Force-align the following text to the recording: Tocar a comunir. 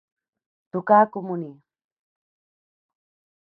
Tocar 0.75 0.97
a 1.01 1.11
comunir. 1.17 1.53